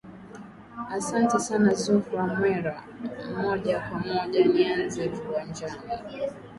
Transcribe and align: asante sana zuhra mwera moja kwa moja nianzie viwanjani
asante 0.97 1.35
sana 1.45 1.73
zuhra 1.73 2.23
mwera 2.35 2.75
moja 3.41 3.79
kwa 3.79 3.99
moja 3.99 4.43
nianzie 4.45 5.07
viwanjani 5.07 5.81